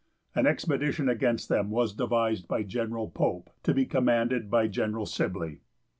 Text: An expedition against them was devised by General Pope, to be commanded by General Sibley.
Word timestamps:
An 0.33 0.47
expedition 0.47 1.07
against 1.07 1.47
them 1.47 1.69
was 1.69 1.93
devised 1.93 2.47
by 2.47 2.63
General 2.63 3.07
Pope, 3.07 3.51
to 3.61 3.71
be 3.71 3.85
commanded 3.85 4.49
by 4.49 4.65
General 4.67 5.05
Sibley. 5.05 5.59